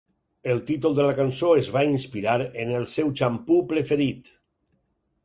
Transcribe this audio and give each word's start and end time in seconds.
El 0.51 0.61
títol 0.69 0.95
de 0.99 1.03
la 1.07 1.11
cançó 1.19 1.51
es 1.63 1.69
va 1.75 1.83
inspirar 1.89 2.37
en 2.63 2.73
el 2.79 2.87
seu 2.95 3.13
xampú 3.21 3.59
preferit. 3.75 4.33